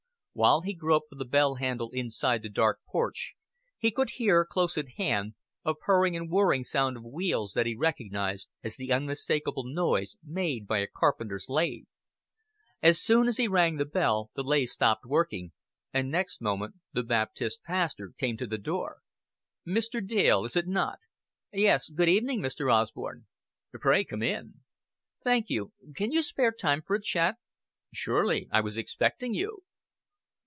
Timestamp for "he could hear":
3.77-4.45